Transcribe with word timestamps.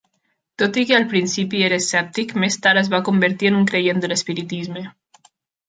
Tot 0.61 0.79
i 0.81 0.85
que 0.91 0.95
al 0.99 1.05
principi 1.11 1.61
era 1.67 1.77
escèptic, 1.83 2.33
més 2.45 2.59
tard 2.65 2.83
es 2.83 2.91
va 2.95 3.03
convertir 3.13 3.53
en 3.53 3.61
un 3.61 3.71
creient 3.75 4.05
de 4.07 4.13
l'espiritisme. 4.15 4.89